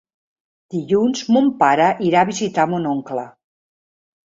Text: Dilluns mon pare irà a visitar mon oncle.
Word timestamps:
Dilluns 0.75 1.21
mon 1.37 1.53
pare 1.61 1.93
irà 2.11 2.25
a 2.27 2.33
visitar 2.33 2.69
mon 2.77 2.93
oncle. 2.97 3.33